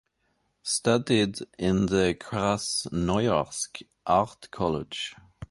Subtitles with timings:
[0.63, 5.13] Studied in the Krasnoyarsk art college.